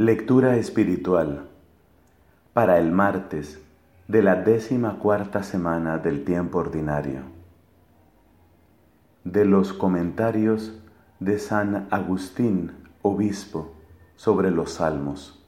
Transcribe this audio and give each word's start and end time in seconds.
Lectura 0.00 0.56
espiritual 0.58 1.48
para 2.52 2.78
el 2.78 2.92
martes 2.92 3.60
de 4.06 4.22
la 4.22 4.36
décima 4.36 5.00
cuarta 5.00 5.42
semana 5.42 5.98
del 5.98 6.24
tiempo 6.24 6.58
ordinario. 6.58 7.22
De 9.24 9.44
los 9.44 9.72
comentarios 9.72 10.80
de 11.18 11.40
San 11.40 11.88
Agustín, 11.90 12.74
obispo, 13.02 13.72
sobre 14.14 14.52
los 14.52 14.74
salmos. 14.74 15.44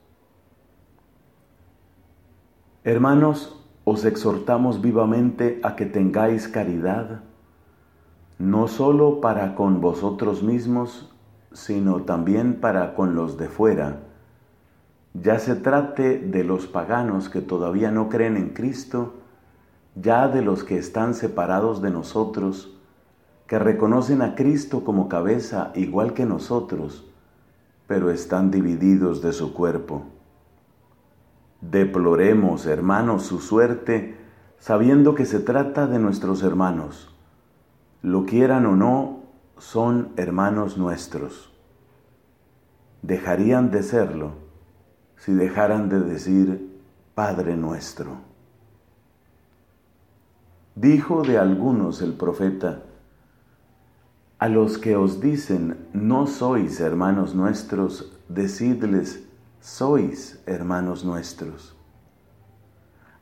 Hermanos, 2.82 3.64
os 3.84 4.04
exhortamos 4.04 4.82
vivamente 4.82 5.60
a 5.62 5.76
que 5.76 5.86
tengáis 5.86 6.48
caridad, 6.48 7.20
no 8.40 8.66
solo 8.66 9.20
para 9.20 9.54
con 9.54 9.80
vosotros 9.80 10.42
mismos, 10.42 11.14
sino 11.52 12.02
también 12.02 12.60
para 12.60 12.96
con 12.96 13.14
los 13.14 13.38
de 13.38 13.46
fuera 13.46 14.09
ya 15.14 15.38
se 15.38 15.56
trate 15.56 16.18
de 16.18 16.44
los 16.44 16.66
paganos 16.66 17.28
que 17.28 17.40
todavía 17.40 17.90
no 17.90 18.08
creen 18.08 18.36
en 18.36 18.50
Cristo, 18.50 19.14
ya 19.96 20.28
de 20.28 20.42
los 20.42 20.62
que 20.62 20.78
están 20.78 21.14
separados 21.14 21.82
de 21.82 21.90
nosotros, 21.90 22.76
que 23.46 23.58
reconocen 23.58 24.22
a 24.22 24.36
Cristo 24.36 24.84
como 24.84 25.08
cabeza 25.08 25.72
igual 25.74 26.14
que 26.14 26.26
nosotros, 26.26 27.10
pero 27.88 28.10
están 28.10 28.52
divididos 28.52 29.20
de 29.20 29.32
su 29.32 29.52
cuerpo. 29.52 30.04
Deploremos, 31.60 32.66
hermanos, 32.66 33.24
su 33.24 33.40
suerte, 33.40 34.16
sabiendo 34.58 35.16
que 35.16 35.26
se 35.26 35.40
trata 35.40 35.88
de 35.88 35.98
nuestros 35.98 36.44
hermanos. 36.44 37.12
Lo 38.00 38.24
quieran 38.26 38.64
o 38.66 38.76
no, 38.76 39.24
son 39.58 40.10
hermanos 40.16 40.78
nuestros. 40.78 41.52
Dejarían 43.02 43.72
de 43.72 43.82
serlo 43.82 44.49
si 45.20 45.32
dejaran 45.32 45.88
de 45.88 46.00
decir 46.00 46.80
Padre 47.14 47.56
nuestro. 47.56 48.16
Dijo 50.74 51.22
de 51.22 51.38
algunos 51.38 52.00
el 52.00 52.14
profeta, 52.14 52.84
a 54.38 54.48
los 54.48 54.78
que 54.78 54.96
os 54.96 55.20
dicen 55.20 55.88
no 55.92 56.26
sois 56.26 56.80
hermanos 56.80 57.34
nuestros, 57.34 58.18
decidles 58.28 59.22
sois 59.60 60.42
hermanos 60.46 61.04
nuestros. 61.04 61.76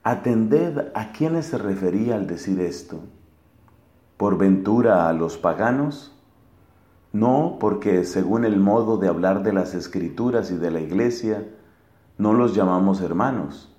Atended 0.04 0.92
a 0.94 1.10
quienes 1.10 1.46
se 1.46 1.58
refería 1.58 2.14
al 2.14 2.28
decir 2.28 2.60
esto. 2.60 3.00
¿Por 4.16 4.38
ventura 4.38 5.08
a 5.08 5.12
los 5.12 5.36
paganos? 5.36 6.14
No, 7.12 7.56
porque 7.58 8.04
según 8.04 8.44
el 8.44 8.60
modo 8.60 8.98
de 8.98 9.08
hablar 9.08 9.42
de 9.42 9.52
las 9.52 9.74
escrituras 9.74 10.52
y 10.52 10.56
de 10.56 10.70
la 10.70 10.80
iglesia, 10.80 11.44
no 12.18 12.34
los 12.34 12.54
llamamos 12.54 13.00
hermanos. 13.00 13.72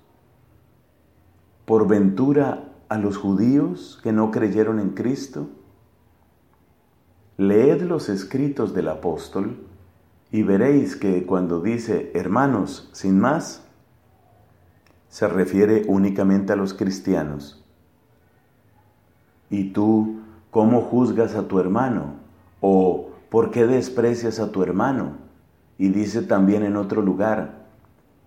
Por 1.66 1.86
ventura 1.86 2.64
a 2.88 2.98
los 2.98 3.16
judíos 3.16 4.00
que 4.02 4.12
no 4.12 4.30
creyeron 4.30 4.80
en 4.80 4.90
Cristo, 4.90 5.48
leed 7.36 7.82
los 7.82 8.08
escritos 8.08 8.74
del 8.74 8.88
apóstol 8.88 9.58
y 10.32 10.42
veréis 10.42 10.96
que 10.96 11.24
cuando 11.24 11.60
dice 11.60 12.10
hermanos 12.14 12.90
sin 12.92 13.20
más, 13.20 13.62
se 15.08 15.28
refiere 15.28 15.84
únicamente 15.86 16.52
a 16.52 16.56
los 16.56 16.72
cristianos. 16.72 17.64
¿Y 19.50 19.72
tú 19.72 20.20
cómo 20.50 20.82
juzgas 20.82 21.34
a 21.34 21.48
tu 21.48 21.58
hermano? 21.58 22.14
¿O 22.60 23.10
por 23.28 23.50
qué 23.50 23.66
desprecias 23.66 24.38
a 24.38 24.52
tu 24.52 24.62
hermano? 24.62 25.16
Y 25.78 25.88
dice 25.88 26.22
también 26.22 26.62
en 26.62 26.76
otro 26.76 27.02
lugar, 27.02 27.60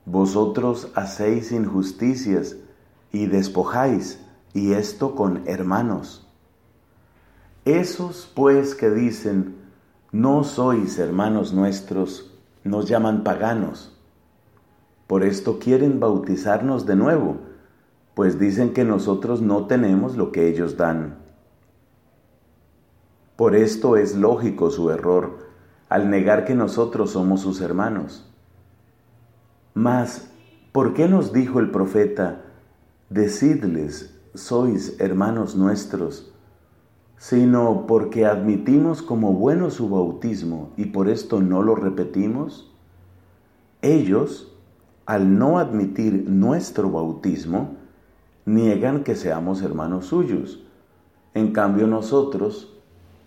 vosotros 0.05 0.89
hacéis 0.95 1.51
injusticias 1.51 2.57
y 3.11 3.27
despojáis, 3.27 4.19
y 4.53 4.73
esto 4.73 5.15
con 5.15 5.47
hermanos. 5.47 6.27
Esos 7.65 8.29
pues 8.35 8.75
que 8.75 8.89
dicen, 8.89 9.55
no 10.11 10.43
sois 10.43 10.99
hermanos 10.99 11.53
nuestros, 11.53 12.33
nos 12.63 12.87
llaman 12.87 13.23
paganos. 13.23 13.97
Por 15.07 15.23
esto 15.23 15.59
quieren 15.59 15.99
bautizarnos 15.99 16.85
de 16.85 16.95
nuevo, 16.95 17.37
pues 18.13 18.39
dicen 18.39 18.73
que 18.73 18.83
nosotros 18.83 19.41
no 19.41 19.65
tenemos 19.65 20.17
lo 20.17 20.31
que 20.31 20.47
ellos 20.47 20.77
dan. 20.77 21.17
Por 23.35 23.55
esto 23.55 23.97
es 23.97 24.15
lógico 24.15 24.69
su 24.69 24.91
error, 24.91 25.39
al 25.89 26.09
negar 26.09 26.45
que 26.45 26.55
nosotros 26.55 27.11
somos 27.11 27.41
sus 27.41 27.61
hermanos. 27.61 28.32
Mas, 29.73 30.29
¿por 30.71 30.93
qué 30.93 31.07
nos 31.07 31.33
dijo 31.33 31.59
el 31.59 31.71
profeta, 31.71 32.43
decidles, 33.09 34.15
sois 34.35 34.95
hermanos 34.99 35.55
nuestros, 35.55 36.31
sino 37.17 37.87
porque 37.87 38.27
admitimos 38.27 39.01
como 39.01 39.33
bueno 39.33 39.71
su 39.71 39.89
bautismo 39.89 40.69
y 40.77 40.85
por 40.85 41.09
esto 41.09 41.41
no 41.41 41.63
lo 41.63 41.73
repetimos? 41.73 42.71
Ellos, 43.81 44.55
al 45.07 45.39
no 45.39 45.57
admitir 45.57 46.29
nuestro 46.29 46.91
bautismo, 46.91 47.75
niegan 48.45 49.03
que 49.03 49.15
seamos 49.15 49.63
hermanos 49.63 50.05
suyos. 50.05 50.63
En 51.33 51.51
cambio 51.51 51.87
nosotros, 51.87 52.77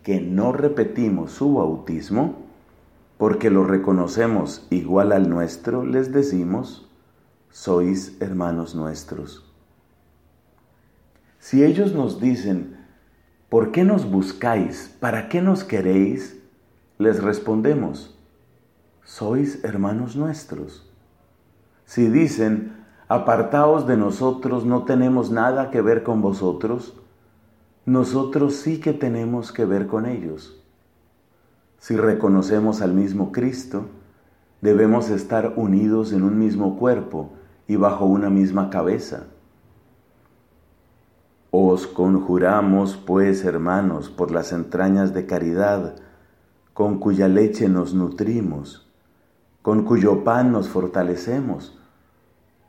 que 0.05 0.21
no 0.21 0.53
repetimos 0.53 1.33
su 1.33 1.55
bautismo, 1.55 2.46
porque 3.19 3.50
lo 3.50 3.65
reconocemos 3.65 4.66
igual 4.71 5.12
al 5.12 5.28
nuestro, 5.31 5.84
les 5.84 6.12
decimos, 6.12 6.88
sois 7.50 8.16
hermanos 8.21 8.75
nuestros. 8.75 9.44
Si 11.38 11.65
ellos 11.65 11.94
nos 11.94 12.21
dicen, 12.21 12.77
¿por 13.49 13.72
qué 13.72 13.84
nos 13.84 14.10
buscáis? 14.10 14.94
¿Para 15.00 15.28
qué 15.28 15.41
nos 15.41 15.65
queréis? 15.65 16.38
Les 16.99 17.22
respondemos, 17.22 18.19
sois 19.03 19.65
hermanos 19.65 20.16
nuestros. 20.16 20.91
Si 21.87 22.09
dicen, 22.09 22.84
apartaos 23.09 23.87
de 23.87 23.97
nosotros, 23.97 24.66
no 24.66 24.84
tenemos 24.84 25.31
nada 25.31 25.71
que 25.71 25.81
ver 25.81 26.03
con 26.03 26.21
vosotros, 26.21 26.94
nosotros 27.87 28.56
sí 28.56 28.81
que 28.81 28.93
tenemos 28.93 29.53
que 29.53 29.65
ver 29.65 29.87
con 29.87 30.06
ellos 30.06 30.66
si 31.86 31.97
reconocemos 31.97 32.82
al 32.82 32.94
mismo 32.94 33.30
Cristo, 33.30 33.86
debemos 34.60 35.08
estar 35.08 35.52
unidos 35.54 36.12
en 36.12 36.24
un 36.24 36.36
mismo 36.36 36.76
cuerpo 36.80 37.30
y 37.69 37.76
bajo 37.76 38.06
una 38.06 38.28
misma 38.28 38.70
cabeza. 38.70 39.28
Os 41.52 41.86
conjuramos, 41.86 42.97
pues, 42.97 43.44
hermanos, 43.44 44.10
por 44.10 44.32
las 44.32 44.50
entrañas 44.50 45.14
de 45.14 45.26
caridad, 45.26 45.94
con 46.74 46.98
cuya 46.98 47.28
leche 47.28 47.69
nos 47.69 47.94
nutrimos, 47.94 48.91
con 49.62 49.84
cuyo 49.84 50.24
pan 50.24 50.50
nos 50.50 50.68
fortalecemos. 50.68 51.78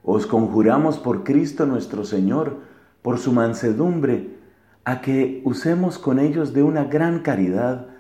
Os 0.03 0.28
conjuramos 0.28 0.99
por 0.99 1.23
Cristo 1.23 1.66
nuestro 1.66 2.05
Señor, 2.05 2.57
por 3.01 3.17
su 3.17 3.31
mansedumbre, 3.31 4.38
a 4.85 5.01
que 5.01 5.41
usemos 5.44 5.97
con 5.97 6.19
ellos 6.19 6.53
de 6.53 6.61
una 6.61 6.84
gran 6.84 7.23
caridad, 7.23 7.97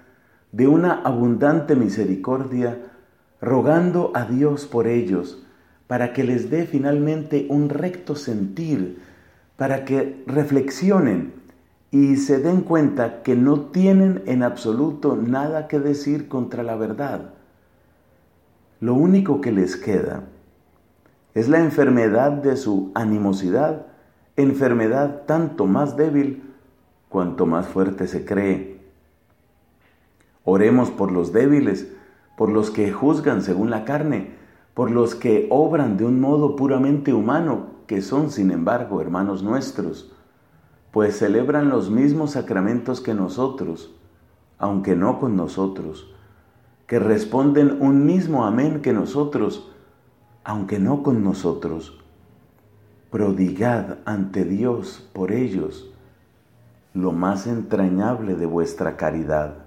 de 0.57 0.67
una 0.67 1.03
abundante 1.03 1.75
misericordia, 1.75 2.79
rogando 3.39 4.11
a 4.15 4.25
Dios 4.25 4.65
por 4.65 4.87
ellos, 4.87 5.45
para 5.85 6.13
que 6.13 6.23
les 6.23 6.49
dé 6.49 6.65
finalmente 6.65 7.45
un 7.51 7.69
recto 7.69 8.15
sentir, 8.15 8.99
para 9.55 9.85
que 9.85 10.23
reflexionen 10.25 11.33
y 11.91 12.15
se 12.15 12.39
den 12.39 12.61
cuenta 12.61 13.21
que 13.21 13.35
no 13.35 13.65
tienen 13.69 14.23
en 14.25 14.41
absoluto 14.41 15.15
nada 15.15 15.67
que 15.67 15.79
decir 15.79 16.27
contra 16.27 16.63
la 16.63 16.75
verdad. 16.75 17.35
Lo 18.79 18.95
único 18.95 19.41
que 19.41 19.51
les 19.51 19.75
queda 19.75 20.23
es 21.35 21.49
la 21.49 21.59
enfermedad 21.59 22.31
de 22.31 22.57
su 22.57 22.91
animosidad, 22.95 23.85
enfermedad 24.35 25.21
tanto 25.27 25.67
más 25.67 25.95
débil 25.95 26.51
cuanto 27.09 27.45
más 27.45 27.67
fuerte 27.67 28.07
se 28.07 28.25
cree 28.25 28.76
Oremos 30.49 30.91
por 30.91 31.11
los 31.11 31.33
débiles, 31.33 31.91
por 32.37 32.49
los 32.49 32.71
que 32.71 32.89
juzgan 32.93 33.41
según 33.41 33.69
la 33.69 33.83
carne, 33.83 34.31
por 34.73 34.91
los 34.91 35.13
que 35.13 35.45
obran 35.49 35.97
de 35.97 36.05
un 36.05 36.21
modo 36.21 36.55
puramente 36.55 37.13
humano, 37.13 37.65
que 37.85 38.01
son, 38.01 38.31
sin 38.31 38.51
embargo, 38.51 39.01
hermanos 39.01 39.43
nuestros, 39.43 40.09
pues 40.91 41.17
celebran 41.17 41.67
los 41.67 41.89
mismos 41.89 42.31
sacramentos 42.31 43.01
que 43.01 43.13
nosotros, 43.13 43.93
aunque 44.57 44.95
no 44.95 45.19
con 45.19 45.35
nosotros, 45.35 46.15
que 46.87 46.97
responden 46.97 47.81
un 47.81 48.05
mismo 48.05 48.45
amén 48.45 48.81
que 48.81 48.93
nosotros, 48.93 49.69
aunque 50.45 50.79
no 50.79 51.03
con 51.03 51.25
nosotros. 51.25 51.99
Prodigad 53.11 53.97
ante 54.05 54.45
Dios 54.45 55.09
por 55.11 55.33
ellos 55.33 55.91
lo 56.93 57.11
más 57.11 57.47
entrañable 57.47 58.35
de 58.35 58.45
vuestra 58.45 58.95
caridad. 58.95 59.66